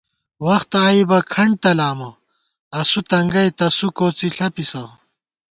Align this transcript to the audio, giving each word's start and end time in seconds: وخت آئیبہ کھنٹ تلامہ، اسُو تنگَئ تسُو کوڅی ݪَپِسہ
وخت 0.47 0.71
آئیبہ 0.85 1.19
کھنٹ 1.31 1.53
تلامہ، 1.63 2.09
اسُو 2.79 3.01
تنگَئ 3.09 3.49
تسُو 3.57 3.87
کوڅی 3.97 4.27
ݪَپِسہ 4.35 4.83